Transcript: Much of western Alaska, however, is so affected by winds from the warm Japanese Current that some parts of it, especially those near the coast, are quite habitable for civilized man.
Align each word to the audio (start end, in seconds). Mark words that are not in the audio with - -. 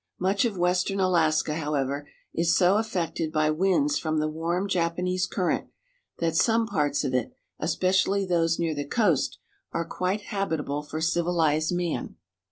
Much 0.17 0.45
of 0.45 0.57
western 0.57 0.99
Alaska, 0.99 1.53
however, 1.53 2.09
is 2.33 2.57
so 2.57 2.77
affected 2.77 3.31
by 3.31 3.51
winds 3.51 3.99
from 3.99 4.17
the 4.17 4.27
warm 4.27 4.67
Japanese 4.67 5.27
Current 5.27 5.67
that 6.17 6.35
some 6.35 6.65
parts 6.65 7.03
of 7.03 7.13
it, 7.13 7.35
especially 7.59 8.25
those 8.25 8.57
near 8.57 8.73
the 8.73 8.83
coast, 8.83 9.37
are 9.71 9.85
quite 9.85 10.21
habitable 10.21 10.81
for 10.81 11.01
civilized 11.01 11.75
man. 11.75 12.15